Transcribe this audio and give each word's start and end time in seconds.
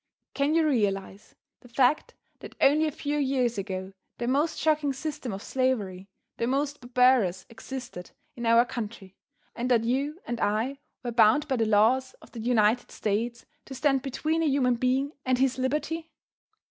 Can 0.33 0.55
you 0.55 0.65
realize 0.65 1.35
the 1.59 1.67
fact 1.69 2.15
that 2.39 2.55
only 2.59 2.87
a 2.87 2.91
few 2.91 3.19
years 3.19 3.59
ago, 3.59 3.93
the 4.17 4.27
most 4.27 4.57
shocking 4.57 4.93
system 4.93 5.31
of 5.31 5.43
slavery 5.43 6.09
the 6.37 6.47
most 6.47 6.81
barbarous 6.95 7.45
existed 7.51 8.09
in 8.35 8.47
our 8.47 8.65
country, 8.65 9.15
and 9.55 9.69
that 9.69 9.83
you 9.83 10.19
and 10.25 10.41
I 10.41 10.79
were 11.03 11.11
bound 11.11 11.47
by 11.47 11.57
the 11.57 11.67
laws 11.67 12.15
of 12.15 12.31
the 12.31 12.39
United 12.41 12.89
States 12.89 13.45
to 13.65 13.75
stand 13.75 14.01
between 14.01 14.41
a 14.41 14.47
human 14.47 14.73
being 14.73 15.11
and 15.23 15.37
his 15.37 15.59
liberty? 15.59 16.11